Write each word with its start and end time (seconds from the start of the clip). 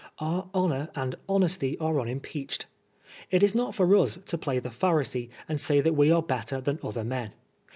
Our 0.17 0.49
honor 0.51 0.89
and 0.95 1.13
honesty 1.29 1.77
are 1.77 1.99
unimpeached. 2.01 2.65
It 3.29 3.43
is 3.43 3.53
not 3.53 3.75
for 3.75 3.95
us 3.97 4.17
to 4.25 4.35
play 4.35 4.57
the 4.57 4.69
Pharisee 4.69 5.29
and 5.47 5.61
say 5.61 5.79
that 5.79 5.93
we 5.93 6.09
are 6.09 6.23
better 6.23 6.59
than 6.59 6.79
other 6.81 7.03
men. 7.03 7.33